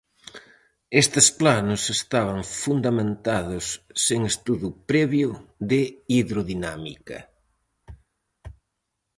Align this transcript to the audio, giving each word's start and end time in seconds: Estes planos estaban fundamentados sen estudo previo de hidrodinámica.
Estes 1.01 1.27
planos 1.39 1.81
estaban 1.97 2.39
fundamentados 2.63 3.65
sen 4.05 4.19
estudo 4.33 4.67
previo 4.91 5.29
de 5.71 5.81
hidrodinámica. 6.15 7.19